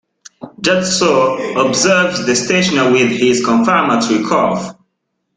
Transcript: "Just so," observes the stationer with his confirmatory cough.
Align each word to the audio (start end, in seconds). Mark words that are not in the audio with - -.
"Just 0.61 0.97
so," 0.97 1.37
observes 1.63 2.25
the 2.25 2.35
stationer 2.35 2.91
with 2.91 3.11
his 3.11 3.45
confirmatory 3.45 4.23
cough. 4.23 4.75